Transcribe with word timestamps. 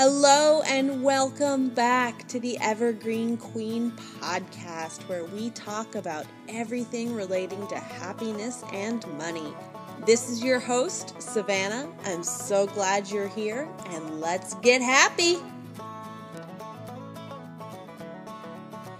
Hello 0.00 0.62
and 0.62 1.02
welcome 1.02 1.70
back 1.70 2.28
to 2.28 2.38
the 2.38 2.56
Evergreen 2.60 3.36
Queen 3.36 3.90
podcast, 4.20 5.00
where 5.08 5.24
we 5.24 5.50
talk 5.50 5.96
about 5.96 6.24
everything 6.48 7.16
relating 7.16 7.66
to 7.66 7.74
happiness 7.74 8.62
and 8.72 9.04
money. 9.18 9.52
This 10.06 10.30
is 10.30 10.40
your 10.40 10.60
host, 10.60 11.20
Savannah. 11.20 11.92
I'm 12.04 12.22
so 12.22 12.68
glad 12.68 13.10
you're 13.10 13.26
here, 13.26 13.68
and 13.88 14.20
let's 14.20 14.54
get 14.60 14.80
happy. 14.82 15.38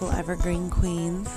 Evergreen 0.01 0.69
Queens. 0.69 1.29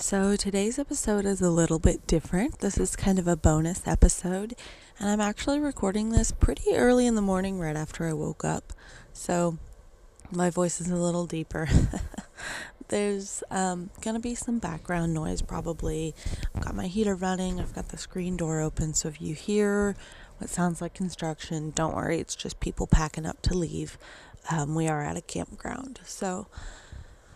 So 0.00 0.34
today's 0.34 0.78
episode 0.78 1.26
is 1.26 1.42
a 1.42 1.50
little 1.50 1.78
bit 1.78 2.06
different. 2.06 2.60
This 2.60 2.78
is 2.78 2.96
kind 2.96 3.18
of 3.18 3.28
a 3.28 3.36
bonus 3.36 3.86
episode, 3.86 4.56
and 4.98 5.10
I'm 5.10 5.20
actually 5.20 5.60
recording 5.60 6.08
this 6.08 6.32
pretty 6.32 6.74
early 6.74 7.06
in 7.06 7.16
the 7.16 7.22
morning 7.22 7.60
right 7.60 7.76
after 7.76 8.08
I 8.08 8.14
woke 8.14 8.42
up. 8.42 8.72
So 9.12 9.58
my 10.32 10.48
voice 10.48 10.80
is 10.80 10.90
a 10.90 10.96
little 10.96 11.26
deeper. 11.26 11.68
There's 12.88 13.44
um, 13.50 13.90
going 14.00 14.14
to 14.14 14.20
be 14.20 14.34
some 14.34 14.58
background 14.58 15.12
noise 15.12 15.42
probably. 15.42 16.14
I've 16.54 16.64
got 16.64 16.74
my 16.74 16.86
heater 16.86 17.14
running, 17.14 17.60
I've 17.60 17.74
got 17.74 17.90
the 17.90 17.98
screen 17.98 18.38
door 18.38 18.60
open, 18.60 18.94
so 18.94 19.08
if 19.08 19.20
you 19.20 19.34
hear 19.34 19.96
what 20.38 20.48
sounds 20.48 20.80
like 20.80 20.94
construction, 20.94 21.72
don't 21.74 21.94
worry, 21.94 22.18
it's 22.18 22.34
just 22.34 22.58
people 22.58 22.86
packing 22.86 23.26
up 23.26 23.42
to 23.42 23.54
leave. 23.54 23.98
Um, 24.50 24.74
we 24.74 24.88
are 24.88 25.02
at 25.02 25.18
a 25.18 25.22
campground. 25.22 26.00
So 26.04 26.46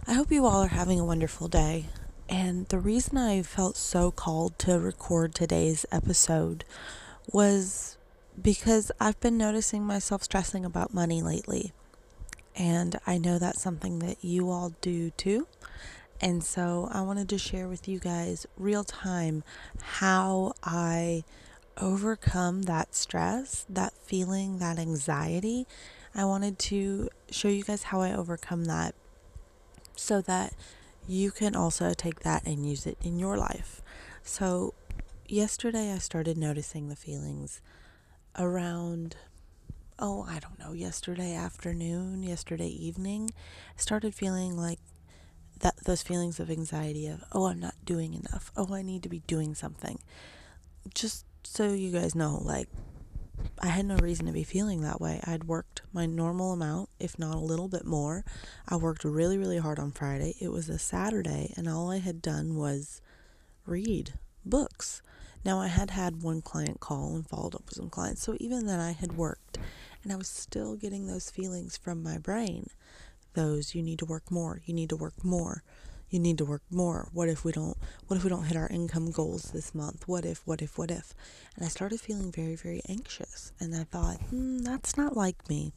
I 0.06 0.14
hope 0.14 0.32
you 0.32 0.46
all 0.46 0.62
are 0.62 0.68
having 0.68 0.98
a 0.98 1.04
wonderful 1.04 1.46
day. 1.46 1.88
And 2.28 2.66
the 2.68 2.78
reason 2.78 3.18
I 3.18 3.42
felt 3.42 3.76
so 3.76 4.10
called 4.10 4.58
to 4.60 4.78
record 4.78 5.34
today's 5.34 5.84
episode 5.92 6.64
was 7.32 7.96
because 8.40 8.90
I've 9.00 9.20
been 9.20 9.36
noticing 9.36 9.84
myself 9.84 10.22
stressing 10.22 10.64
about 10.64 10.94
money 10.94 11.22
lately. 11.22 11.72
And 12.56 12.98
I 13.06 13.18
know 13.18 13.38
that's 13.38 13.60
something 13.60 13.98
that 14.00 14.24
you 14.24 14.50
all 14.50 14.72
do 14.80 15.10
too. 15.10 15.46
And 16.20 16.42
so 16.42 16.88
I 16.92 17.02
wanted 17.02 17.28
to 17.30 17.38
share 17.38 17.68
with 17.68 17.88
you 17.88 17.98
guys 17.98 18.46
real 18.56 18.84
time 18.84 19.42
how 19.82 20.54
I 20.62 21.24
overcome 21.80 22.62
that 22.62 22.94
stress, 22.94 23.66
that 23.68 23.92
feeling, 24.04 24.58
that 24.58 24.78
anxiety. 24.78 25.66
I 26.14 26.24
wanted 26.24 26.58
to 26.60 27.10
show 27.30 27.48
you 27.48 27.64
guys 27.64 27.84
how 27.84 28.00
I 28.00 28.12
overcome 28.12 28.66
that 28.66 28.94
so 29.96 30.20
that 30.22 30.54
you 31.06 31.30
can 31.30 31.54
also 31.54 31.92
take 31.94 32.20
that 32.20 32.46
and 32.46 32.68
use 32.68 32.86
it 32.86 32.98
in 33.02 33.18
your 33.18 33.36
life. 33.36 33.82
So, 34.22 34.74
yesterday 35.26 35.92
I 35.92 35.98
started 35.98 36.36
noticing 36.36 36.88
the 36.88 36.96
feelings 36.96 37.60
around 38.38 39.16
oh, 39.98 40.26
I 40.28 40.38
don't 40.38 40.58
know, 40.58 40.72
yesterday 40.72 41.34
afternoon, 41.34 42.22
yesterday 42.22 42.68
evening, 42.68 43.30
I 43.76 43.80
started 43.80 44.14
feeling 44.14 44.56
like 44.56 44.78
that 45.60 45.76
those 45.84 46.02
feelings 46.02 46.40
of 46.40 46.50
anxiety 46.50 47.06
of, 47.06 47.22
oh, 47.32 47.46
I'm 47.46 47.60
not 47.60 47.74
doing 47.84 48.14
enough. 48.14 48.50
Oh, 48.56 48.74
I 48.74 48.82
need 48.82 49.02
to 49.04 49.08
be 49.08 49.20
doing 49.20 49.54
something. 49.54 49.98
Just 50.94 51.24
so 51.44 51.72
you 51.72 51.92
guys 51.92 52.14
know, 52.14 52.40
like 52.42 52.68
I 53.60 53.68
had 53.68 53.86
no 53.86 53.96
reason 53.96 54.26
to 54.26 54.32
be 54.32 54.44
feeling 54.44 54.82
that 54.82 55.00
way. 55.00 55.20
I'd 55.24 55.44
worked 55.44 55.82
my 55.92 56.06
normal 56.06 56.52
amount, 56.52 56.90
if 56.98 57.18
not 57.18 57.36
a 57.36 57.38
little 57.38 57.68
bit 57.68 57.84
more. 57.84 58.24
I 58.68 58.76
worked 58.76 59.04
really, 59.04 59.38
really 59.38 59.58
hard 59.58 59.78
on 59.78 59.92
Friday. 59.92 60.34
It 60.40 60.52
was 60.52 60.68
a 60.68 60.78
Saturday, 60.78 61.52
and 61.56 61.68
all 61.68 61.90
I 61.90 61.98
had 61.98 62.20
done 62.20 62.56
was 62.56 63.00
read 63.66 64.14
books. 64.44 65.02
Now, 65.44 65.60
I 65.60 65.68
had 65.68 65.90
had 65.90 66.22
one 66.22 66.42
client 66.42 66.80
call 66.80 67.14
and 67.14 67.26
followed 67.28 67.54
up 67.54 67.66
with 67.66 67.74
some 67.74 67.90
clients, 67.90 68.22
so 68.22 68.36
even 68.40 68.66
then 68.66 68.80
I 68.80 68.92
had 68.92 69.16
worked, 69.16 69.58
and 70.02 70.12
I 70.12 70.16
was 70.16 70.28
still 70.28 70.74
getting 70.74 71.06
those 71.06 71.30
feelings 71.30 71.76
from 71.76 72.02
my 72.02 72.18
brain. 72.18 72.68
Those, 73.34 73.74
you 73.74 73.82
need 73.82 73.98
to 73.98 74.06
work 74.06 74.30
more, 74.30 74.60
you 74.64 74.72
need 74.72 74.88
to 74.90 74.96
work 74.96 75.24
more, 75.24 75.62
you 76.14 76.20
need 76.20 76.38
to 76.38 76.44
work 76.44 76.62
more. 76.70 77.08
What 77.12 77.28
if 77.28 77.44
we 77.44 77.50
don't, 77.50 77.76
what 78.06 78.16
if 78.16 78.22
we 78.22 78.30
don't 78.30 78.44
hit 78.44 78.56
our 78.56 78.68
income 78.68 79.10
goals 79.10 79.50
this 79.52 79.74
month? 79.74 80.06
What 80.06 80.24
if, 80.24 80.46
what 80.46 80.62
if, 80.62 80.78
what 80.78 80.92
if? 80.92 81.12
And 81.56 81.64
I 81.64 81.68
started 81.68 82.00
feeling 82.00 82.30
very, 82.30 82.54
very 82.54 82.80
anxious, 82.88 83.50
and 83.58 83.74
I 83.74 83.82
thought, 83.82 84.20
hmm, 84.30 84.58
that's 84.58 84.96
not 84.96 85.16
like 85.16 85.48
me. 85.48 85.72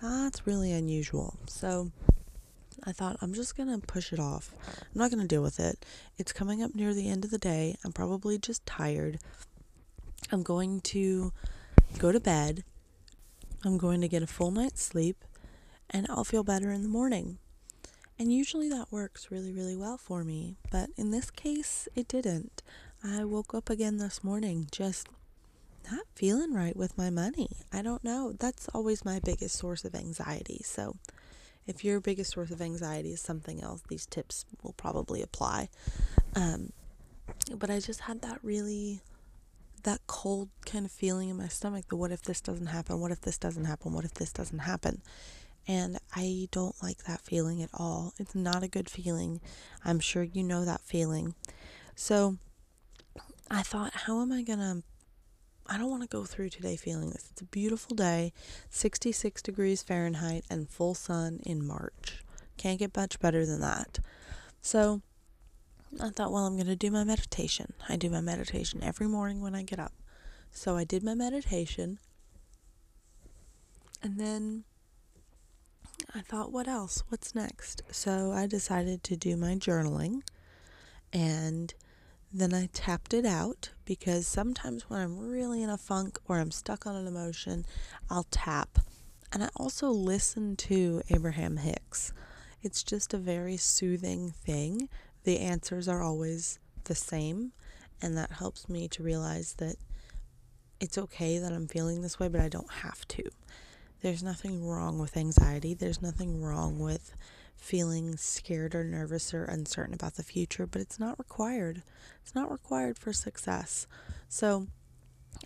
That's 0.00 0.46
really 0.46 0.72
unusual. 0.72 1.36
So, 1.46 1.92
I 2.84 2.92
thought, 2.92 3.18
I'm 3.20 3.34
just 3.34 3.54
going 3.54 3.68
to 3.68 3.86
push 3.86 4.14
it 4.14 4.18
off. 4.18 4.54
I'm 4.66 4.98
not 4.98 5.10
going 5.10 5.20
to 5.20 5.28
deal 5.28 5.42
with 5.42 5.60
it. 5.60 5.84
It's 6.16 6.32
coming 6.32 6.62
up 6.62 6.74
near 6.74 6.94
the 6.94 7.10
end 7.10 7.26
of 7.26 7.30
the 7.30 7.36
day. 7.38 7.76
I'm 7.84 7.92
probably 7.92 8.38
just 8.38 8.64
tired. 8.64 9.18
I'm 10.32 10.42
going 10.42 10.80
to 10.80 11.34
go 11.98 12.12
to 12.12 12.18
bed. 12.18 12.64
I'm 13.62 13.76
going 13.76 14.00
to 14.00 14.08
get 14.08 14.22
a 14.22 14.26
full 14.26 14.52
night's 14.52 14.82
sleep, 14.82 15.22
and 15.90 16.06
I'll 16.08 16.24
feel 16.24 16.44
better 16.44 16.72
in 16.72 16.82
the 16.82 16.88
morning. 16.88 17.36
And 18.18 18.32
usually 18.32 18.68
that 18.68 18.92
works 18.92 19.30
really, 19.30 19.52
really 19.52 19.76
well 19.76 19.96
for 19.96 20.22
me. 20.24 20.56
But 20.70 20.90
in 20.96 21.10
this 21.10 21.30
case, 21.30 21.88
it 21.94 22.08
didn't. 22.08 22.62
I 23.02 23.24
woke 23.24 23.54
up 23.54 23.68
again 23.68 23.96
this 23.96 24.22
morning 24.22 24.68
just 24.70 25.08
not 25.90 26.06
feeling 26.14 26.54
right 26.54 26.76
with 26.76 26.96
my 26.96 27.10
money. 27.10 27.48
I 27.72 27.82
don't 27.82 28.04
know. 28.04 28.32
That's 28.38 28.68
always 28.68 29.04
my 29.04 29.18
biggest 29.24 29.56
source 29.56 29.84
of 29.84 29.94
anxiety. 29.94 30.60
So, 30.64 30.96
if 31.66 31.84
your 31.84 32.00
biggest 32.00 32.32
source 32.32 32.50
of 32.50 32.60
anxiety 32.60 33.12
is 33.12 33.20
something 33.20 33.62
else, 33.62 33.82
these 33.88 34.06
tips 34.06 34.44
will 34.62 34.72
probably 34.74 35.22
apply. 35.22 35.68
Um, 36.34 36.72
but 37.56 37.70
I 37.70 37.80
just 37.80 38.00
had 38.00 38.22
that 38.22 38.38
really, 38.42 39.00
that 39.84 40.00
cold 40.06 40.48
kind 40.64 40.84
of 40.84 40.92
feeling 40.92 41.28
in 41.28 41.36
my 41.36 41.48
stomach 41.48 41.86
the 41.88 41.96
what 41.96 42.10
if 42.12 42.22
this 42.22 42.40
doesn't 42.40 42.66
happen? 42.66 43.00
What 43.00 43.10
if 43.12 43.20
this 43.20 43.38
doesn't 43.38 43.64
happen? 43.64 43.92
What 43.92 44.04
if 44.04 44.14
this 44.14 44.32
doesn't 44.32 44.60
happen? 44.60 45.02
And 45.68 45.98
I 46.14 46.48
don't 46.50 46.80
like 46.82 47.04
that 47.04 47.20
feeling 47.20 47.62
at 47.62 47.70
all. 47.72 48.14
It's 48.18 48.34
not 48.34 48.62
a 48.62 48.68
good 48.68 48.90
feeling. 48.90 49.40
I'm 49.84 50.00
sure 50.00 50.22
you 50.22 50.42
know 50.42 50.64
that 50.64 50.80
feeling. 50.80 51.34
So 51.94 52.36
I 53.50 53.62
thought, 53.62 53.92
how 53.94 54.20
am 54.22 54.32
I 54.32 54.42
going 54.42 54.58
to 54.58 54.82
I 55.66 55.78
don't 55.78 55.90
want 55.90 56.02
to 56.02 56.08
go 56.08 56.24
through 56.24 56.50
today 56.50 56.76
feeling 56.76 57.10
this. 57.10 57.28
It's 57.30 57.40
a 57.40 57.46
beautiful 57.46 57.94
day, 57.94 58.32
66 58.70 59.40
degrees 59.42 59.82
Fahrenheit, 59.82 60.44
and 60.50 60.68
full 60.68 60.94
sun 60.94 61.40
in 61.44 61.64
March. 61.64 62.24
Can't 62.56 62.78
get 62.78 62.96
much 62.96 63.20
better 63.20 63.46
than 63.46 63.60
that. 63.60 64.00
So 64.60 65.02
I 66.00 66.10
thought, 66.10 66.32
well, 66.32 66.46
I'm 66.46 66.56
going 66.56 66.66
to 66.66 66.76
do 66.76 66.90
my 66.90 67.04
meditation. 67.04 67.72
I 67.88 67.96
do 67.96 68.10
my 68.10 68.20
meditation 68.20 68.82
every 68.82 69.06
morning 69.06 69.40
when 69.40 69.54
I 69.54 69.62
get 69.62 69.78
up. 69.78 69.92
So 70.50 70.76
I 70.76 70.84
did 70.84 71.02
my 71.02 71.14
meditation. 71.14 71.98
And 74.02 74.18
then 74.18 74.64
I 76.14 76.20
thought, 76.20 76.52
what 76.52 76.68
else? 76.68 77.02
What's 77.08 77.34
next? 77.34 77.82
So 77.90 78.32
I 78.32 78.46
decided 78.46 79.02
to 79.04 79.16
do 79.16 79.36
my 79.36 79.54
journaling. 79.54 80.22
And 81.12 81.74
then 82.32 82.54
I 82.54 82.68
tapped 82.72 83.12
it 83.12 83.26
out 83.26 83.70
because 83.84 84.26
sometimes 84.26 84.88
when 84.88 85.00
I'm 85.00 85.18
really 85.18 85.62
in 85.62 85.70
a 85.70 85.76
funk 85.76 86.18
or 86.26 86.38
I'm 86.38 86.50
stuck 86.50 86.86
on 86.86 86.96
an 86.96 87.06
emotion, 87.06 87.66
I'll 88.08 88.26
tap. 88.30 88.78
And 89.32 89.42
I 89.42 89.48
also 89.56 89.88
listen 89.90 90.56
to 90.56 91.02
Abraham 91.10 91.58
Hicks. 91.58 92.12
It's 92.62 92.82
just 92.82 93.12
a 93.12 93.18
very 93.18 93.56
soothing 93.56 94.30
thing. 94.30 94.88
The 95.24 95.40
answers 95.40 95.88
are 95.88 96.02
always 96.02 96.58
the 96.84 96.94
same, 96.94 97.52
and 98.00 98.16
that 98.16 98.32
helps 98.32 98.68
me 98.68 98.88
to 98.88 99.02
realize 99.02 99.54
that 99.54 99.76
it's 100.80 100.98
okay 100.98 101.38
that 101.38 101.52
I'm 101.52 101.68
feeling 101.68 102.02
this 102.02 102.18
way, 102.18 102.28
but 102.28 102.40
I 102.40 102.48
don't 102.48 102.70
have 102.70 103.06
to. 103.08 103.22
There's 104.02 104.22
nothing 104.22 104.66
wrong 104.66 104.98
with 104.98 105.16
anxiety. 105.16 105.74
There's 105.74 106.02
nothing 106.02 106.42
wrong 106.42 106.80
with 106.80 107.14
feeling 107.54 108.16
scared 108.16 108.74
or 108.74 108.82
nervous 108.82 109.32
or 109.32 109.44
uncertain 109.44 109.94
about 109.94 110.16
the 110.16 110.24
future, 110.24 110.66
but 110.66 110.80
it's 110.80 110.98
not 110.98 111.20
required. 111.20 111.82
It's 112.20 112.34
not 112.34 112.50
required 112.50 112.98
for 112.98 113.12
success. 113.12 113.86
So 114.28 114.66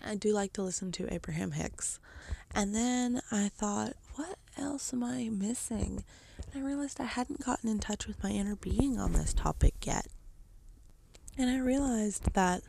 I 0.03 0.15
do 0.15 0.33
like 0.33 0.53
to 0.53 0.63
listen 0.63 0.91
to 0.93 1.13
Abraham 1.13 1.51
Hicks. 1.51 1.99
And 2.55 2.73
then 2.73 3.21
I 3.31 3.49
thought, 3.49 3.93
what 4.15 4.39
else 4.57 4.91
am 4.91 5.03
I 5.03 5.29
missing? 5.29 6.03
And 6.51 6.63
I 6.63 6.65
realized 6.65 6.99
I 6.99 7.05
hadn't 7.05 7.45
gotten 7.45 7.69
in 7.69 7.77
touch 7.77 8.07
with 8.07 8.23
my 8.23 8.31
inner 8.31 8.55
being 8.55 8.99
on 8.99 9.13
this 9.13 9.35
topic 9.35 9.75
yet. 9.85 10.07
And 11.37 11.51
I 11.51 11.59
realized 11.59 12.33
that 12.33 12.63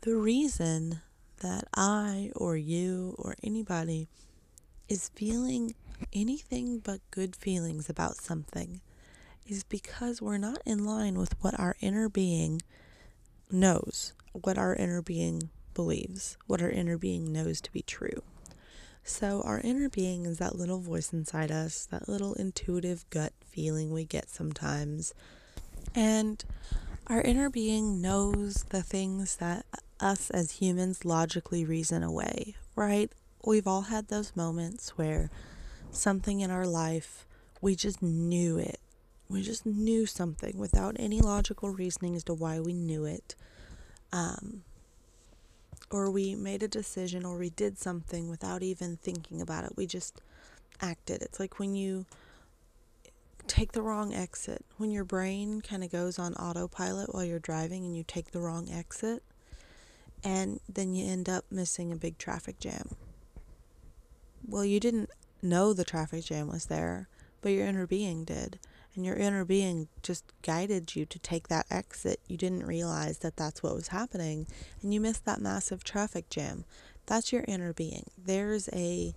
the 0.00 0.16
reason 0.16 1.02
that 1.40 1.68
I 1.72 2.32
or 2.34 2.56
you 2.56 3.14
or 3.16 3.36
anybody 3.44 4.08
is 4.88 5.10
feeling 5.14 5.74
anything 6.12 6.78
but 6.78 7.00
good 7.10 7.34
feelings 7.34 7.88
about 7.88 8.16
something 8.16 8.80
is 9.46 9.64
because 9.64 10.20
we're 10.20 10.38
not 10.38 10.60
in 10.66 10.84
line 10.84 11.18
with 11.18 11.34
what 11.42 11.58
our 11.58 11.76
inner 11.80 12.08
being 12.08 12.60
knows, 13.50 14.12
what 14.32 14.58
our 14.58 14.74
inner 14.74 15.02
being 15.02 15.50
believes, 15.74 16.36
what 16.46 16.60
our 16.60 16.70
inner 16.70 16.98
being 16.98 17.32
knows 17.32 17.60
to 17.60 17.72
be 17.72 17.82
true. 17.82 18.22
So, 19.04 19.40
our 19.42 19.60
inner 19.60 19.88
being 19.88 20.26
is 20.26 20.38
that 20.38 20.56
little 20.56 20.80
voice 20.80 21.12
inside 21.12 21.52
us, 21.52 21.86
that 21.92 22.08
little 22.08 22.34
intuitive 22.34 23.08
gut 23.10 23.32
feeling 23.46 23.92
we 23.92 24.04
get 24.04 24.28
sometimes. 24.28 25.14
And 25.94 26.44
our 27.06 27.20
inner 27.20 27.48
being 27.48 28.00
knows 28.00 28.64
the 28.70 28.82
things 28.82 29.36
that 29.36 29.64
us 30.00 30.30
as 30.30 30.52
humans 30.52 31.04
logically 31.04 31.64
reason 31.64 32.02
away, 32.02 32.56
right? 32.74 33.12
We've 33.46 33.68
all 33.68 33.82
had 33.82 34.08
those 34.08 34.34
moments 34.34 34.98
where 34.98 35.30
something 35.92 36.40
in 36.40 36.50
our 36.50 36.66
life, 36.66 37.24
we 37.60 37.76
just 37.76 38.02
knew 38.02 38.58
it. 38.58 38.80
We 39.28 39.42
just 39.42 39.64
knew 39.64 40.04
something 40.04 40.58
without 40.58 40.96
any 40.98 41.20
logical 41.20 41.70
reasoning 41.70 42.16
as 42.16 42.24
to 42.24 42.34
why 42.34 42.58
we 42.58 42.72
knew 42.72 43.04
it. 43.04 43.36
Um, 44.12 44.64
or 45.92 46.10
we 46.10 46.34
made 46.34 46.64
a 46.64 46.68
decision 46.68 47.24
or 47.24 47.38
we 47.38 47.50
did 47.50 47.78
something 47.78 48.28
without 48.28 48.64
even 48.64 48.96
thinking 48.96 49.40
about 49.40 49.62
it. 49.62 49.76
We 49.76 49.86
just 49.86 50.20
acted. 50.80 51.22
It's 51.22 51.38
like 51.38 51.60
when 51.60 51.76
you 51.76 52.04
take 53.46 53.70
the 53.70 53.82
wrong 53.82 54.12
exit, 54.12 54.64
when 54.76 54.90
your 54.90 55.04
brain 55.04 55.60
kind 55.60 55.84
of 55.84 55.92
goes 55.92 56.18
on 56.18 56.34
autopilot 56.34 57.14
while 57.14 57.24
you're 57.24 57.38
driving 57.38 57.84
and 57.84 57.96
you 57.96 58.02
take 58.02 58.32
the 58.32 58.40
wrong 58.40 58.68
exit, 58.72 59.22
and 60.24 60.58
then 60.68 60.96
you 60.96 61.06
end 61.06 61.28
up 61.28 61.44
missing 61.48 61.92
a 61.92 61.96
big 61.96 62.18
traffic 62.18 62.58
jam. 62.58 62.96
Well, 64.48 64.64
you 64.64 64.78
didn't 64.78 65.10
know 65.42 65.72
the 65.72 65.84
traffic 65.84 66.24
jam 66.24 66.48
was 66.48 66.66
there, 66.66 67.08
but 67.42 67.50
your 67.50 67.66
inner 67.66 67.86
being 67.86 68.24
did. 68.24 68.58
And 68.94 69.04
your 69.04 69.16
inner 69.16 69.44
being 69.44 69.88
just 70.02 70.24
guided 70.42 70.96
you 70.96 71.04
to 71.04 71.18
take 71.18 71.48
that 71.48 71.66
exit. 71.70 72.20
You 72.28 72.36
didn't 72.36 72.64
realize 72.64 73.18
that 73.18 73.36
that's 73.36 73.62
what 73.62 73.74
was 73.74 73.88
happening, 73.88 74.46
and 74.80 74.94
you 74.94 75.00
missed 75.00 75.24
that 75.26 75.40
massive 75.40 75.84
traffic 75.84 76.30
jam. 76.30 76.64
That's 77.04 77.32
your 77.32 77.44
inner 77.46 77.72
being. 77.72 78.06
There's 78.16 78.68
a 78.72 79.14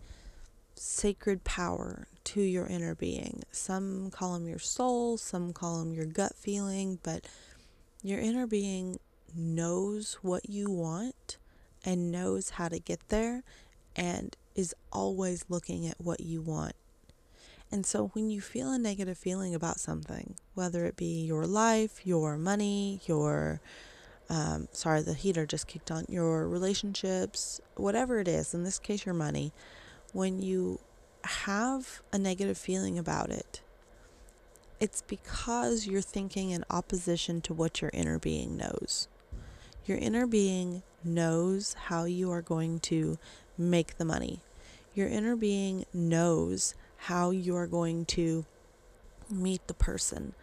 sacred 0.75 1.43
power 1.43 2.07
to 2.25 2.41
your 2.41 2.65
inner 2.67 2.95
being. 2.95 3.43
Some 3.51 4.09
call 4.11 4.33
them 4.33 4.47
your 4.47 4.59
soul, 4.59 5.17
some 5.17 5.53
call 5.53 5.79
them 5.79 5.93
your 5.93 6.05
gut 6.05 6.35
feeling, 6.35 6.99
but 7.03 7.25
your 8.03 8.19
inner 8.19 8.47
being 8.47 8.99
knows 9.35 10.17
what 10.21 10.49
you 10.49 10.69
want 10.69 11.37
and 11.85 12.11
knows 12.11 12.51
how 12.51 12.67
to 12.67 12.79
get 12.79 13.09
there 13.09 13.43
and 13.95 14.35
is 14.59 14.75
always 14.91 15.45
looking 15.47 15.87
at 15.87 16.01
what 16.01 16.19
you 16.19 16.41
want. 16.41 16.73
And 17.71 17.85
so 17.85 18.07
when 18.13 18.29
you 18.29 18.41
feel 18.41 18.71
a 18.71 18.77
negative 18.77 19.17
feeling 19.17 19.55
about 19.55 19.79
something, 19.79 20.35
whether 20.53 20.85
it 20.85 20.97
be 20.97 21.23
your 21.23 21.45
life, 21.45 22.05
your 22.05 22.35
money, 22.37 22.99
your 23.05 23.61
um, 24.29 24.67
sorry, 24.73 25.01
the 25.01 25.13
heater 25.13 25.45
just 25.45 25.67
kicked 25.67 25.89
on, 25.89 26.05
your 26.07 26.47
relationships, 26.47 27.61
whatever 27.75 28.19
it 28.19 28.27
is, 28.27 28.53
in 28.53 28.63
this 28.63 28.77
case, 28.77 29.05
your 29.05 29.15
money, 29.15 29.51
when 30.13 30.41
you 30.41 30.79
have 31.23 32.01
a 32.11 32.19
negative 32.19 32.57
feeling 32.57 32.99
about 32.99 33.31
it, 33.31 33.61
it's 34.79 35.01
because 35.01 35.87
you're 35.87 36.01
thinking 36.01 36.51
in 36.51 36.63
opposition 36.69 37.41
to 37.41 37.53
what 37.53 37.81
your 37.81 37.91
inner 37.93 38.19
being 38.19 38.55
knows. 38.55 39.07
Your 39.85 39.97
inner 39.97 40.27
being 40.27 40.83
knows 41.03 41.73
how 41.73 42.03
you 42.03 42.29
are 42.31 42.43
going 42.43 42.79
to 42.81 43.17
make 43.57 43.97
the 43.97 44.05
money. 44.05 44.41
Your 44.93 45.07
inner 45.07 45.35
being 45.35 45.85
knows 45.93 46.75
how 46.97 47.31
you 47.31 47.55
are 47.55 47.67
going 47.67 48.05
to 48.05 48.45
meet 49.29 49.65
the 49.67 49.73
person. 49.73 50.33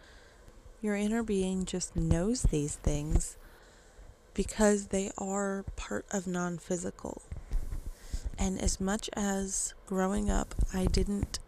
Your 0.81 0.95
inner 0.95 1.23
being 1.23 1.65
just 1.65 1.95
knows 1.95 2.43
these 2.43 2.75
things 2.75 3.37
because 4.33 4.87
they 4.87 5.11
are 5.17 5.65
part 5.75 6.05
of 6.11 6.27
non 6.27 6.57
physical. 6.57 7.21
And 8.37 8.61
as 8.61 8.79
much 8.79 9.09
as 9.13 9.73
growing 9.87 10.29
up, 10.29 10.53
I 10.73 10.85
didn't, 10.85 11.39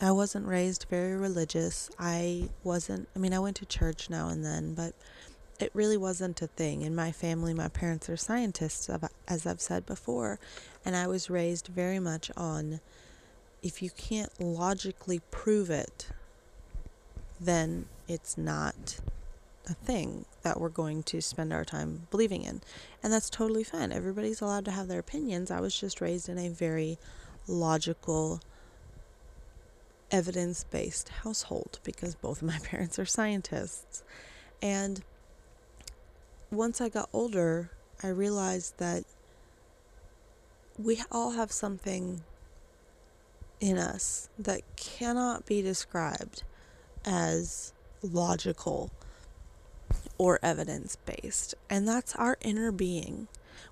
I 0.00 0.12
wasn't 0.12 0.46
raised 0.46 0.86
very 0.88 1.14
religious. 1.14 1.90
I 1.98 2.48
wasn't, 2.64 3.08
I 3.14 3.18
mean, 3.18 3.34
I 3.34 3.38
went 3.38 3.56
to 3.56 3.66
church 3.66 4.08
now 4.08 4.28
and 4.28 4.44
then, 4.44 4.74
but 4.74 4.94
it 5.60 5.70
really 5.74 5.96
wasn't 5.96 6.40
a 6.42 6.46
thing. 6.46 6.82
In 6.82 6.94
my 6.94 7.10
family, 7.10 7.52
my 7.52 7.68
parents 7.68 8.08
are 8.08 8.16
scientists, 8.16 8.88
as 9.26 9.46
I've 9.46 9.60
said 9.60 9.86
before, 9.86 10.38
and 10.84 10.94
I 10.94 11.06
was 11.06 11.30
raised 11.30 11.68
very 11.68 11.98
much 11.98 12.30
on 12.36 12.80
if 13.62 13.82
you 13.82 13.90
can't 13.90 14.40
logically 14.40 15.20
prove 15.30 15.68
it, 15.68 16.08
then 17.40 17.86
it's 18.06 18.38
not 18.38 19.00
a 19.68 19.74
thing 19.74 20.24
that 20.42 20.60
we're 20.60 20.68
going 20.68 21.02
to 21.02 21.20
spend 21.20 21.52
our 21.52 21.64
time 21.64 22.06
believing 22.10 22.42
in. 22.42 22.62
And 23.02 23.12
that's 23.12 23.28
totally 23.28 23.64
fine. 23.64 23.92
Everybody's 23.92 24.40
allowed 24.40 24.64
to 24.66 24.70
have 24.70 24.88
their 24.88 25.00
opinions. 25.00 25.50
I 25.50 25.60
was 25.60 25.78
just 25.78 26.00
raised 26.00 26.28
in 26.28 26.38
a 26.38 26.48
very 26.48 26.98
logical, 27.46 28.40
evidence 30.10 30.64
based 30.64 31.08
household 31.08 31.80
because 31.82 32.14
both 32.14 32.42
of 32.42 32.48
my 32.48 32.58
parents 32.62 32.98
are 32.98 33.04
scientists. 33.04 34.02
And 34.62 35.02
once 36.50 36.80
I 36.80 36.88
got 36.88 37.08
older, 37.12 37.70
I 38.02 38.08
realized 38.08 38.78
that 38.78 39.04
we 40.78 41.02
all 41.10 41.32
have 41.32 41.52
something 41.52 42.22
in 43.60 43.76
us 43.76 44.28
that 44.38 44.62
cannot 44.76 45.44
be 45.44 45.60
described 45.62 46.42
as 47.04 47.72
logical 48.02 48.90
or 50.16 50.38
evidence 50.42 50.96
based. 51.04 51.54
And 51.68 51.86
that's 51.86 52.14
our 52.16 52.38
inner 52.40 52.70
being. 52.70 53.28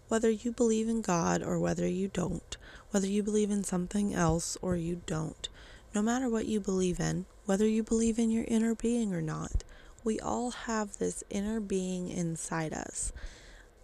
Whether 0.09 0.31
you 0.31 0.53
believe 0.53 0.89
in 0.89 1.01
God 1.01 1.43
or 1.43 1.59
whether 1.59 1.87
you 1.87 2.09
don't, 2.09 2.57
whether 2.91 3.07
you 3.07 3.23
believe 3.23 3.51
in 3.51 3.65
something 3.65 4.15
else 4.15 4.57
or 4.61 4.77
you 4.77 5.03
don't, 5.07 5.49
no 5.95 6.03
matter 6.03 6.29
what 6.29 6.47
you 6.47 6.61
believe 6.61 7.01
in, 7.01 7.27
whether 7.45 7.67
you 7.67 7.83
believe 7.83 8.19
in 8.19 8.31
your 8.31 8.45
inner 8.49 8.75
being 8.75 9.15
or 9.15 9.23
not, 9.23 9.65
we 10.07 10.21
all 10.21 10.53
have 10.53 10.97
this 10.99 11.23
inner 11.29 11.61
being 11.61 12.09
inside 12.09 12.73
us 12.73 13.13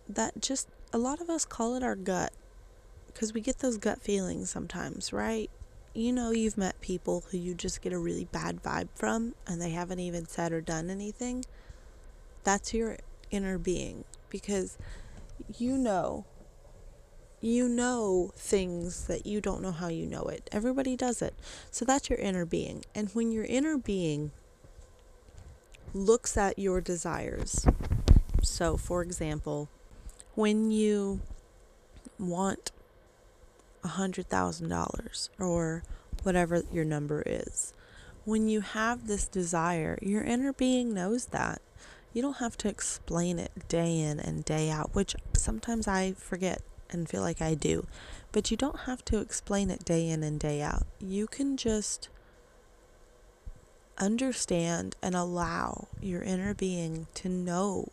that 0.09 0.41
just 0.41 0.69
a 0.93 0.99
lot 0.99 1.21
of 1.21 1.29
us 1.29 1.45
call 1.45 1.75
it 1.75 1.83
our 1.83 1.97
gut 1.97 2.33
because 3.09 3.35
we 3.35 3.41
get 3.41 3.59
those 3.59 3.77
gut 3.77 4.01
feelings 4.01 4.49
sometimes, 4.49 5.13
right? 5.13 5.51
You 5.95 6.13
know, 6.13 6.31
you've 6.31 6.57
met 6.57 6.81
people 6.81 7.25
who 7.31 7.37
you 7.37 7.55
just 7.55 7.83
get 7.83 7.93
a 7.93 7.99
really 7.99 8.25
bad 8.25 8.63
vibe 8.63 8.89
from 8.95 9.35
and 9.47 9.61
they 9.61 9.71
haven't 9.71 9.99
even 9.99 10.27
said 10.27 10.53
or 10.53 10.63
done 10.63 10.89
anything 10.89 11.45
that's 12.45 12.73
your 12.73 12.97
inner 13.31 13.59
being 13.59 14.05
because 14.29 14.79
you 15.59 15.77
know 15.77 16.25
you 17.41 17.69
know 17.69 18.31
things 18.37 19.07
that 19.07 19.27
you 19.27 19.41
don't 19.41 19.63
know 19.63 19.73
how 19.73 19.89
you 19.89 20.07
know 20.07 20.23
it. 20.23 20.49
Everybody 20.53 20.97
does 20.97 21.21
it. 21.21 21.35
So 21.73 21.85
that's 21.85 22.09
your 22.09 22.21
inner 22.21 22.45
being. 22.45 22.85
And 22.95 23.09
when 23.11 23.33
your 23.33 23.45
inner 23.45 23.77
being 23.77 24.31
looks 25.95 26.37
at 26.37 26.59
your 26.59 26.81
desires, 26.81 27.67
so 28.43 28.77
for 28.77 29.03
example, 29.03 29.69
when 30.35 30.71
you 30.71 31.21
want 32.19 32.73
a 33.85 33.89
hundred 33.89 34.29
thousand 34.29 34.69
dollars 34.69 35.31
or 35.39 35.83
whatever 36.23 36.63
your 36.73 36.85
number 36.85 37.23
is, 37.27 37.73
when 38.25 38.49
you 38.49 38.61
have 38.61 39.07
this 39.07 39.27
desire, 39.27 39.99
your 40.01 40.23
inner 40.23 40.53
being 40.53 40.95
knows 40.95 41.27
that 41.27 41.61
you 42.13 42.23
don't 42.23 42.39
have 42.39 42.57
to 42.59 42.69
explain 42.69 43.39
it 43.39 43.51
day 43.69 43.99
in 43.99 44.21
and 44.21 44.45
day 44.45 44.71
out, 44.71 44.95
which 44.95 45.17
sometimes 45.35 45.89
I 45.89 46.13
forget 46.13 46.63
and 46.91 47.09
feel 47.09 47.23
like 47.23 47.41
I 47.41 47.55
do. 47.55 47.87
But 48.33 48.51
you 48.51 48.57
don't 48.57 48.81
have 48.81 49.05
to 49.07 49.19
explain 49.19 49.71
it 49.71 49.85
day 49.85 50.09
in 50.09 50.23
and 50.23 50.39
day 50.39 50.63
out. 50.63 50.87
You 51.01 51.27
can 51.27 51.57
just 51.57 52.09
understand 54.03 54.97
and 55.01 55.15
allow 55.15 55.87
your 56.01 56.23
inner 56.23 56.55
being 56.55 57.07
to 57.15 57.29
know 57.29 57.89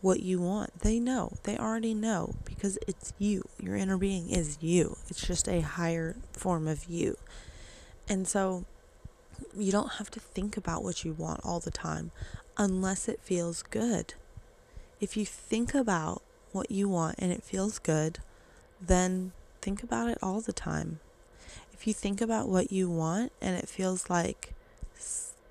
what 0.00 0.20
you 0.20 0.40
want. 0.40 0.80
They 0.80 0.98
know. 0.98 1.34
They 1.42 1.58
already 1.58 1.92
know 1.92 2.34
because 2.44 2.78
it's 2.88 3.12
you. 3.18 3.42
Your 3.60 3.76
inner 3.76 3.98
being 3.98 4.30
is 4.30 4.56
you. 4.62 4.96
It's 5.08 5.26
just 5.26 5.48
a 5.48 5.60
higher 5.60 6.16
form 6.32 6.66
of 6.66 6.86
you. 6.86 7.18
And 8.08 8.26
so 8.26 8.64
you 9.54 9.70
don't 9.70 9.92
have 9.94 10.10
to 10.12 10.20
think 10.20 10.56
about 10.56 10.82
what 10.82 11.04
you 11.04 11.12
want 11.12 11.40
all 11.44 11.60
the 11.60 11.70
time 11.70 12.10
unless 12.56 13.06
it 13.06 13.20
feels 13.20 13.62
good. 13.62 14.14
If 14.98 15.14
you 15.14 15.26
think 15.26 15.74
about 15.74 16.22
what 16.52 16.70
you 16.70 16.88
want 16.88 17.16
and 17.18 17.30
it 17.32 17.42
feels 17.42 17.78
good, 17.78 18.20
then 18.80 19.32
think 19.60 19.82
about 19.82 20.08
it 20.08 20.18
all 20.22 20.40
the 20.40 20.54
time. 20.54 21.00
If 21.74 21.86
you 21.86 21.92
think 21.92 22.22
about 22.22 22.48
what 22.48 22.72
you 22.72 22.88
want 22.88 23.32
and 23.42 23.56
it 23.56 23.68
feels 23.68 24.08
like 24.08 24.54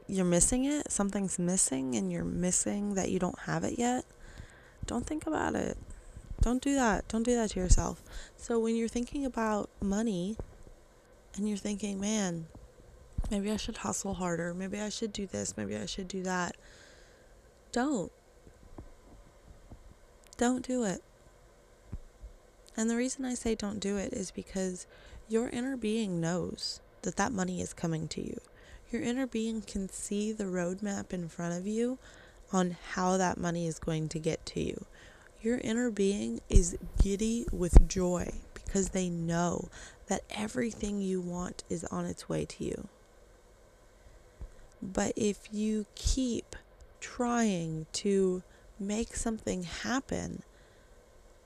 you're 0.08 0.26
missing 0.26 0.66
it, 0.66 0.92
something's 0.92 1.40
missing, 1.40 1.96
and 1.96 2.12
you're 2.12 2.24
missing 2.24 2.96
that 2.96 3.10
you 3.10 3.20
don't 3.20 3.40
have 3.40 3.64
it 3.64 3.80
yet, 3.80 4.06
don't 4.86 5.06
think 5.06 5.26
about 5.26 5.56
it. 5.56 5.78
Don't 6.42 6.62
do 6.62 6.76
that. 6.76 7.08
Don't 7.08 7.24
do 7.24 7.36
that 7.36 7.52
to 7.52 7.60
yourself. 7.60 8.04
So 8.38 8.60
when 8.60 8.76
you're 8.76 8.88
thinking 8.88 9.26
about 9.26 9.70
money 9.82 10.38
and 11.36 11.48
you're 11.48 11.58
thinking, 11.58 12.00
man, 12.00 12.46
maybe 13.32 13.50
I 13.50 13.58
should 13.58 13.78
hustle 13.78 14.16
harder, 14.16 14.54
maybe 14.54 14.80
I 14.80 14.90
should 14.90 15.12
do 15.12 15.26
this, 15.26 15.58
maybe 15.58 15.76
I 15.76 15.86
should 15.86 16.08
do 16.08 16.22
that 16.24 16.56
don't. 17.76 18.10
Don't 20.38 20.66
do 20.66 20.86
it. 20.86 21.04
And 22.78 22.90
the 22.90 22.96
reason 22.96 23.26
I 23.26 23.34
say 23.34 23.54
don't 23.54 23.82
do 23.82 23.98
it 23.98 24.14
is 24.14 24.32
because 24.32 24.88
your 25.28 25.50
inner 25.50 25.76
being 25.76 26.22
knows 26.22 26.80
that 27.02 27.18
that 27.18 27.34
money 27.34 27.60
is 27.60 27.74
coming 27.74 28.08
to 28.08 28.22
you. 28.22 28.40
Your 28.92 29.02
inner 29.02 29.28
being 29.28 29.62
can 29.62 29.90
see 29.90 30.32
the 30.32 30.44
roadmap 30.46 31.12
in 31.12 31.28
front 31.28 31.58
of 31.58 31.68
you 31.68 31.98
on 32.52 32.78
how 32.94 33.18
that 33.18 33.38
money 33.38 33.68
is 33.68 33.80
going 33.80 34.10
to 34.10 34.20
get 34.20 34.46
to 34.48 34.62
you. 34.62 34.86
Your 35.42 35.58
inner 35.58 35.92
being 35.92 36.42
is 36.50 36.78
giddy 37.02 37.46
with 37.52 37.88
joy 37.88 38.32
because 38.54 38.90
they 38.90 39.10
know 39.10 39.70
that 40.08 40.24
everything 40.30 41.02
you 41.02 41.20
want 41.22 41.64
is 41.70 41.84
on 41.86 42.06
its 42.06 42.30
way 42.30 42.46
to 42.46 42.64
you. 42.64 42.88
But 44.82 45.14
if 45.16 45.48
you 45.52 45.86
keep 45.96 46.56
trying 47.00 47.88
to 47.94 48.44
make 48.80 49.16
something 49.16 49.64
happen 49.64 50.44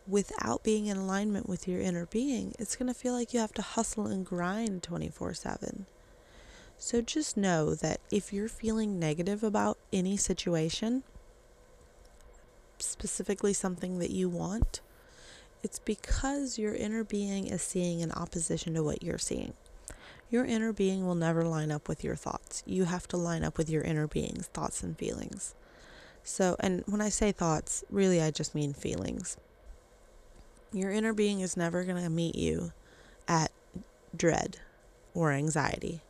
without 0.08 0.64
being 0.64 0.88
in 0.88 0.98
alignment 0.98 1.48
with 1.48 1.68
your 1.68 1.80
inner 1.80 2.06
being, 2.06 2.54
it's 2.60 2.76
going 2.76 2.88
to 2.88 2.94
feel 2.94 3.14
like 3.14 3.34
you 3.34 3.40
have 3.40 3.54
to 3.54 3.62
hustle 3.62 4.08
and 4.08 4.26
grind 4.26 4.84
24 4.84 5.34
7. 5.34 5.86
So 6.82 7.02
just 7.02 7.36
know 7.36 7.76
that 7.76 8.00
if 8.10 8.32
you're 8.32 8.48
feeling 8.48 9.00
negative 9.00 9.44
about 9.44 9.78
any 9.92 10.16
situation, 10.16 11.04
specifically 12.80 13.52
something 13.52 14.00
that 14.00 14.12
you 14.12 14.30
want, 14.30 14.80
it's 15.62 15.80
because 15.80 16.58
your 16.58 16.74
inner 16.74 17.04
being 17.04 17.48
is 17.48 17.62
seeing 17.62 18.00
in 18.00 18.14
opposition 18.14 18.74
to 18.76 18.82
what 18.82 19.04
you're 19.04 19.18
seeing. 19.18 19.54
Your 20.30 20.46
inner 20.46 20.72
being 20.72 21.06
will 21.06 21.16
never 21.16 21.44
line 21.44 21.70
up 21.70 21.90
with 21.90 22.02
your 22.02 22.16
thoughts. 22.16 22.64
You 22.66 22.86
have 22.86 23.10
to 23.10 23.18
line 23.18 23.44
up 23.44 23.58
with 23.58 23.70
your 23.70 23.84
inner 23.84 24.08
being's 24.08 24.48
thoughts 24.48 24.82
and 24.82 24.98
feelings. 24.98 25.56
So, 26.24 26.56
and 26.62 26.84
when 26.86 27.02
I 27.02 27.10
say 27.10 27.34
thoughts, 27.34 27.84
really 27.90 28.22
I 28.22 28.32
just 28.32 28.56
mean 28.56 28.72
feelings. 28.72 29.36
Your 30.72 30.92
inner 30.92 31.12
being 31.12 31.42
is 31.42 31.58
never 31.58 31.84
going 31.84 32.02
to 32.02 32.10
meet 32.10 32.36
you 32.36 32.72
at 33.28 33.52
dread 34.16 34.58
or 35.14 35.34
anxiety 35.34 36.02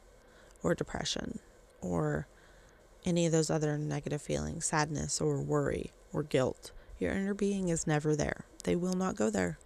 or 0.63 0.75
depression 0.75 1.39
or 1.82 2.28
any 3.06 3.25
of 3.25 3.32
those 3.32 3.50
other 3.50 3.78
negative 3.78 4.22
feelings, 4.22 4.66
sadness 4.66 5.22
or 5.22 5.42
worry 5.42 5.92
or 6.13 6.24
guilt. 6.24 6.72
Your 7.00 7.12
inner 7.12 7.34
being 7.34 7.70
is 7.70 7.88
never 7.88 8.16
there. 8.16 8.46
They 8.63 8.75
will 8.75 8.94
not 8.94 9.16
go 9.16 9.30
there. 9.30 9.58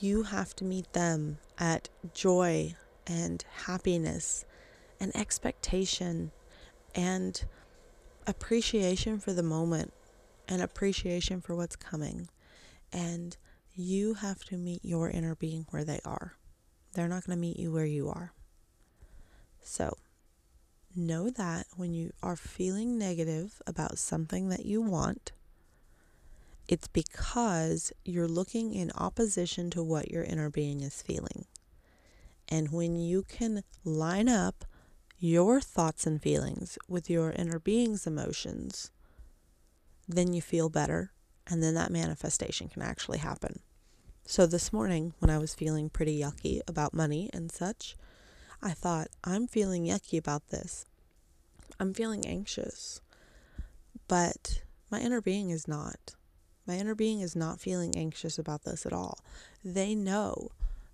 You 0.00 0.24
have 0.24 0.56
to 0.56 0.64
meet 0.64 0.92
them 0.94 1.38
at 1.58 1.88
joy 2.12 2.74
and 3.06 3.44
happiness 3.66 4.44
and 4.98 5.14
expectation 5.16 6.32
and 6.94 7.44
appreciation 8.26 9.18
for 9.18 9.32
the 9.32 9.42
moment 9.42 9.92
and 10.48 10.60
appreciation 10.60 11.40
for 11.40 11.54
what's 11.54 11.76
coming. 11.76 12.28
And 12.92 13.36
you 13.74 14.14
have 14.14 14.44
to 14.46 14.56
meet 14.56 14.84
your 14.84 15.08
inner 15.08 15.34
being 15.34 15.66
where 15.70 15.84
they 15.84 16.00
are. 16.04 16.34
They're 16.94 17.08
not 17.08 17.24
going 17.24 17.36
to 17.36 17.40
meet 17.40 17.58
you 17.58 17.72
where 17.72 17.86
you 17.86 18.08
are. 18.08 18.32
So, 19.62 19.96
know 20.94 21.30
that 21.30 21.66
when 21.76 21.94
you 21.94 22.12
are 22.22 22.36
feeling 22.36 22.98
negative 22.98 23.62
about 23.66 23.98
something 23.98 24.48
that 24.48 24.66
you 24.66 24.82
want, 24.82 25.32
it's 26.68 26.88
because 26.88 27.92
you're 28.04 28.28
looking 28.28 28.74
in 28.74 28.92
opposition 28.92 29.70
to 29.70 29.82
what 29.82 30.10
your 30.10 30.24
inner 30.24 30.50
being 30.50 30.80
is 30.80 31.02
feeling. 31.02 31.46
And 32.48 32.70
when 32.70 32.96
you 32.96 33.22
can 33.22 33.62
line 33.84 34.28
up 34.28 34.64
your 35.18 35.60
thoughts 35.60 36.06
and 36.06 36.20
feelings 36.20 36.78
with 36.88 37.08
your 37.08 37.30
inner 37.30 37.58
being's 37.58 38.06
emotions, 38.06 38.90
then 40.08 40.32
you 40.32 40.42
feel 40.42 40.68
better, 40.68 41.12
and 41.46 41.62
then 41.62 41.74
that 41.74 41.92
manifestation 41.92 42.68
can 42.68 42.82
actually 42.82 43.18
happen. 43.18 43.60
So 44.26 44.46
this 44.46 44.72
morning, 44.72 45.14
when 45.18 45.30
I 45.30 45.38
was 45.38 45.54
feeling 45.54 45.90
pretty 45.90 46.20
yucky 46.20 46.60
about 46.66 46.94
money 46.94 47.30
and 47.32 47.50
such, 47.50 47.96
I 48.62 48.72
thought, 48.72 49.08
I'm 49.24 49.48
feeling 49.48 49.84
yucky 49.84 50.18
about 50.18 50.48
this. 50.48 50.86
I'm 51.80 51.92
feeling 51.92 52.24
anxious. 52.26 53.00
But 54.06 54.62
my 54.90 55.00
inner 55.00 55.20
being 55.20 55.50
is 55.50 55.66
not. 55.66 56.14
My 56.66 56.74
inner 56.74 56.94
being 56.94 57.20
is 57.20 57.34
not 57.34 57.60
feeling 57.60 57.96
anxious 57.96 58.38
about 58.38 58.62
this 58.62 58.86
at 58.86 58.92
all. 58.92 59.18
They 59.64 59.96
know 59.96 60.50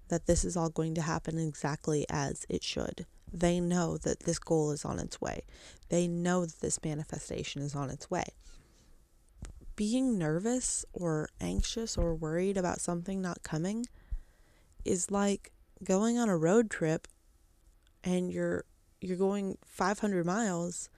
that 0.08 0.26
this 0.26 0.44
is 0.44 0.56
all 0.56 0.70
going 0.70 0.94
to 0.94 1.02
happen 1.02 1.38
exactly 1.38 2.06
as 2.08 2.46
it 2.48 2.64
should. 2.64 3.04
They 3.30 3.60
know 3.60 3.98
that 3.98 4.20
this 4.20 4.38
goal 4.38 4.70
is 4.70 4.86
on 4.86 4.98
its 4.98 5.20
way. 5.20 5.42
They 5.90 6.08
know 6.08 6.46
that 6.46 6.60
this 6.60 6.82
manifestation 6.82 7.60
is 7.60 7.74
on 7.74 7.90
its 7.90 8.10
way. 8.10 8.24
Being 9.76 10.18
nervous 10.18 10.86
or 10.94 11.28
anxious 11.38 11.98
or 11.98 12.14
worried 12.14 12.56
about 12.56 12.80
something 12.80 13.20
not 13.20 13.42
coming 13.42 13.84
is 14.86 15.10
like 15.10 15.52
going 15.84 16.18
on 16.18 16.30
a 16.30 16.36
road 16.36 16.70
trip 16.70 17.06
and 18.04 18.32
you're 18.32 18.64
you're 19.00 19.16
going 19.16 19.56
500 19.64 20.26
miles 20.26 20.88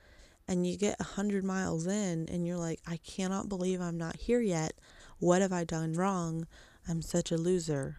and 0.48 0.66
you 0.66 0.76
get 0.76 0.98
100 0.98 1.44
miles 1.44 1.86
in 1.86 2.28
and 2.28 2.46
you're 2.46 2.56
like 2.56 2.80
I 2.86 2.96
cannot 2.98 3.48
believe 3.48 3.80
I'm 3.80 3.98
not 3.98 4.16
here 4.16 4.40
yet. 4.40 4.72
What 5.18 5.42
have 5.42 5.52
I 5.52 5.64
done 5.64 5.92
wrong? 5.92 6.46
I'm 6.88 7.02
such 7.02 7.30
a 7.30 7.36
loser. 7.36 7.98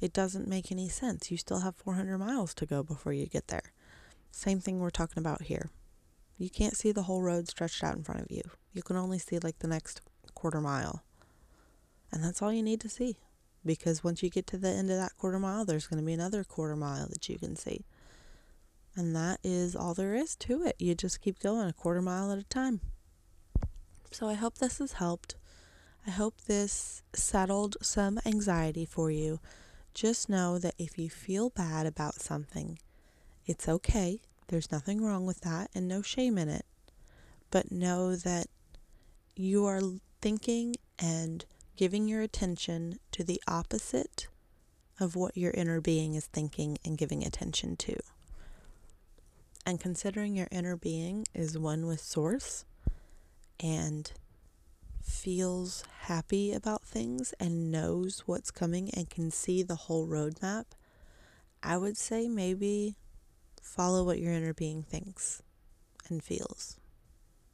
It 0.00 0.12
doesn't 0.12 0.48
make 0.48 0.70
any 0.70 0.88
sense. 0.88 1.30
You 1.30 1.36
still 1.36 1.60
have 1.60 1.76
400 1.76 2.18
miles 2.18 2.54
to 2.54 2.66
go 2.66 2.82
before 2.82 3.12
you 3.12 3.26
get 3.26 3.48
there. 3.48 3.72
Same 4.30 4.60
thing 4.60 4.80
we're 4.80 4.90
talking 4.90 5.20
about 5.20 5.42
here. 5.42 5.70
You 6.38 6.50
can't 6.50 6.76
see 6.76 6.90
the 6.90 7.04
whole 7.04 7.22
road 7.22 7.48
stretched 7.48 7.84
out 7.84 7.96
in 7.96 8.02
front 8.02 8.20
of 8.20 8.30
you. 8.30 8.42
You 8.72 8.82
can 8.82 8.96
only 8.96 9.18
see 9.18 9.38
like 9.38 9.60
the 9.60 9.68
next 9.68 10.00
quarter 10.34 10.60
mile. 10.60 11.04
And 12.10 12.24
that's 12.24 12.42
all 12.42 12.52
you 12.52 12.62
need 12.62 12.80
to 12.80 12.88
see. 12.88 13.16
Because 13.64 14.02
once 14.02 14.22
you 14.22 14.30
get 14.30 14.46
to 14.48 14.58
the 14.58 14.68
end 14.68 14.90
of 14.90 14.96
that 14.96 15.16
quarter 15.16 15.38
mile, 15.38 15.64
there's 15.64 15.86
going 15.86 16.00
to 16.00 16.06
be 16.06 16.12
another 16.12 16.42
quarter 16.42 16.74
mile 16.74 17.06
that 17.08 17.28
you 17.28 17.38
can 17.38 17.54
see. 17.54 17.84
And 18.94 19.16
that 19.16 19.40
is 19.42 19.74
all 19.74 19.94
there 19.94 20.14
is 20.14 20.36
to 20.36 20.64
it. 20.64 20.76
You 20.78 20.94
just 20.94 21.20
keep 21.20 21.38
going 21.38 21.68
a 21.68 21.72
quarter 21.72 22.02
mile 22.02 22.30
at 22.30 22.38
a 22.38 22.44
time. 22.44 22.80
So 24.10 24.28
I 24.28 24.34
hope 24.34 24.58
this 24.58 24.78
has 24.78 24.92
helped. 24.92 25.36
I 26.06 26.10
hope 26.10 26.42
this 26.42 27.02
settled 27.14 27.76
some 27.80 28.20
anxiety 28.26 28.84
for 28.84 29.10
you. 29.10 29.40
Just 29.94 30.28
know 30.28 30.58
that 30.58 30.74
if 30.78 30.98
you 30.98 31.08
feel 31.08 31.50
bad 31.50 31.86
about 31.86 32.20
something, 32.20 32.78
it's 33.46 33.68
okay. 33.68 34.20
There's 34.48 34.72
nothing 34.72 35.02
wrong 35.02 35.24
with 35.24 35.40
that 35.40 35.70
and 35.74 35.88
no 35.88 36.02
shame 36.02 36.36
in 36.36 36.48
it. 36.48 36.66
But 37.50 37.72
know 37.72 38.14
that 38.16 38.46
you 39.34 39.64
are 39.64 39.80
thinking 40.20 40.76
and 40.98 41.44
giving 41.76 42.08
your 42.08 42.20
attention 42.20 42.98
to 43.12 43.24
the 43.24 43.40
opposite 43.48 44.28
of 45.00 45.16
what 45.16 45.36
your 45.36 45.52
inner 45.52 45.80
being 45.80 46.14
is 46.14 46.26
thinking 46.26 46.78
and 46.84 46.98
giving 46.98 47.24
attention 47.24 47.76
to. 47.76 47.96
And 49.64 49.78
considering 49.78 50.34
your 50.34 50.48
inner 50.50 50.76
being 50.76 51.24
is 51.34 51.56
one 51.56 51.86
with 51.86 52.00
Source 52.00 52.64
and 53.60 54.10
feels 55.02 55.84
happy 56.02 56.52
about 56.52 56.82
things 56.82 57.32
and 57.38 57.70
knows 57.70 58.24
what's 58.26 58.50
coming 58.50 58.90
and 58.90 59.08
can 59.08 59.30
see 59.30 59.62
the 59.62 59.76
whole 59.76 60.06
roadmap, 60.06 60.64
I 61.62 61.76
would 61.76 61.96
say 61.96 62.28
maybe 62.28 62.96
follow 63.60 64.02
what 64.04 64.18
your 64.18 64.32
inner 64.32 64.52
being 64.52 64.82
thinks 64.82 65.42
and 66.08 66.22
feels 66.22 66.76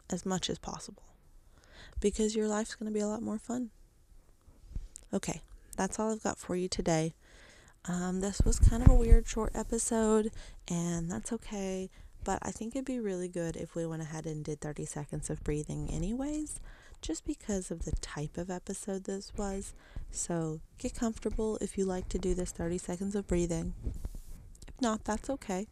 as 0.09 0.25
much 0.25 0.49
as 0.49 0.59
possible 0.59 1.03
because 2.01 2.35
your 2.35 2.49
life's 2.49 2.75
going 2.75 2.91
to 2.91 2.95
be 2.95 3.03
a 3.03 3.07
lot 3.07 3.23
more 3.23 3.39
fun. 3.39 3.71
Okay, 5.13 5.43
that's 5.77 5.99
all 5.99 6.13
I've 6.13 6.23
got 6.23 6.39
for 6.39 6.57
you 6.57 6.69
today. 6.69 7.15
Um, 7.89 8.21
this 8.21 8.43
was 8.45 8.59
kind 8.59 8.83
of 8.83 8.91
a 8.91 8.95
weird 8.95 9.27
short 9.27 9.53
episode, 9.55 10.31
and 10.69 11.11
that's 11.11 11.33
okay. 11.33 11.89
But 12.23 12.39
I 12.43 12.51
think 12.51 12.77
it'd 12.77 12.85
be 12.85 13.01
really 13.01 13.29
good 13.29 13.57
if 13.57 13.75
we 13.75 13.87
went 13.87 14.03
ahead 14.03 14.27
and 14.27 14.45
did 14.45 14.61
30 14.61 14.85
seconds 14.85 15.31
of 15.31 15.43
breathing, 15.43 15.89
anyways, 15.91 16.61
just 17.01 17.25
because 17.25 17.71
of 17.71 17.87
the 17.87 17.93
type 18.03 18.37
of 18.37 18.51
episode 18.51 19.05
this 19.05 19.33
was. 19.39 19.73
So 20.11 20.61
get 20.77 20.95
comfortable 20.95 21.57
if 21.63 21.79
you 21.79 21.87
like 21.87 22.11
to 22.11 22.19
do 22.19 22.35
this 22.35 22.51
30 22.51 22.77
seconds 22.77 23.15
of 23.15 23.27
breathing. 23.27 23.73
If 24.67 24.81
not, 24.83 25.05
that's 25.05 25.31
okay. 25.31 25.67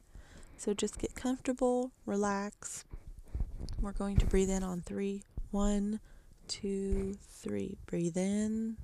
So 0.56 0.72
just 0.72 0.98
get 0.98 1.14
comfortable, 1.14 1.90
relax. 2.06 2.86
We're 3.78 3.92
going 3.92 4.16
to 4.18 4.26
breathe 4.26 4.48
in 4.48 4.62
on 4.62 4.80
three. 4.80 5.24
One, 5.50 6.00
two, 6.48 7.18
three. 7.42 7.76
Breathe 7.86 8.16
in. 8.16 8.78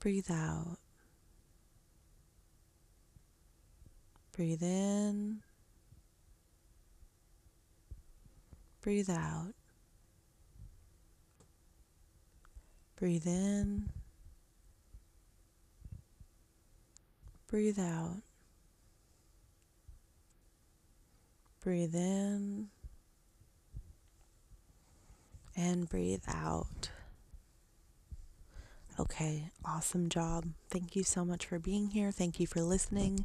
Breathe 0.00 0.30
out. 0.30 0.78
Breathe 4.34 4.62
in. 4.62 5.42
Breathe 8.80 9.10
out. 9.10 9.52
Breathe 12.96 13.26
in. 13.26 13.90
Breathe 17.46 17.78
out. 17.78 18.22
Breathe 21.62 21.94
in. 21.94 22.68
And 25.54 25.86
breathe 25.90 26.24
out. 26.26 26.88
Okay, 29.00 29.50
awesome 29.64 30.10
job. 30.10 30.44
Thank 30.68 30.94
you 30.94 31.04
so 31.04 31.24
much 31.24 31.46
for 31.46 31.58
being 31.58 31.88
here. 31.88 32.10
Thank 32.12 32.38
you 32.38 32.46
for 32.46 32.60
listening. 32.60 33.24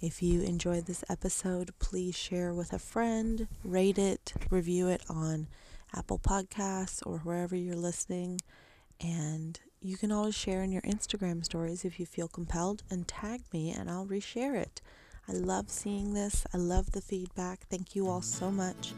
If 0.00 0.24
you 0.24 0.42
enjoyed 0.42 0.86
this 0.86 1.04
episode, 1.08 1.70
please 1.78 2.16
share 2.16 2.52
with 2.52 2.72
a 2.72 2.80
friend, 2.80 3.46
rate 3.62 3.96
it, 3.96 4.32
review 4.50 4.88
it 4.88 5.02
on 5.08 5.46
Apple 5.94 6.18
Podcasts 6.18 7.00
or 7.06 7.18
wherever 7.18 7.54
you're 7.54 7.76
listening. 7.76 8.40
And 9.00 9.60
you 9.80 9.96
can 9.96 10.10
always 10.10 10.34
share 10.34 10.64
in 10.64 10.72
your 10.72 10.82
Instagram 10.82 11.44
stories 11.44 11.84
if 11.84 12.00
you 12.00 12.04
feel 12.04 12.26
compelled 12.26 12.82
and 12.90 13.06
tag 13.06 13.42
me 13.52 13.70
and 13.70 13.88
I'll 13.88 14.06
reshare 14.06 14.56
it. 14.56 14.80
I 15.28 15.32
love 15.32 15.70
seeing 15.70 16.12
this. 16.12 16.44
I 16.52 16.56
love 16.56 16.90
the 16.90 17.00
feedback. 17.00 17.60
Thank 17.70 17.94
you 17.94 18.08
all 18.08 18.22
so 18.22 18.50
much. 18.50 18.94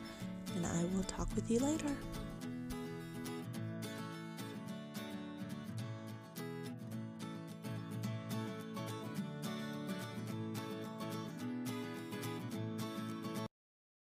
And 0.57 0.65
I 0.65 0.83
will 0.97 1.05
talk 1.05 1.29
with 1.35 1.51
you 1.51 1.59
later. 1.59 1.95